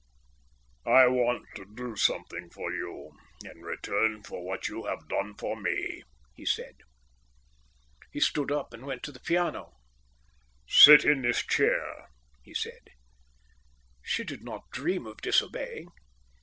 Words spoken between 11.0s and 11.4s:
in